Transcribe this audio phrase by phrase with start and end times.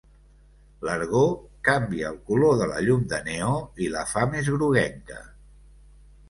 [0.87, 1.19] L'argó
[1.67, 3.53] canvia el color de la llum de neó
[3.89, 5.21] i la fa més groguenca.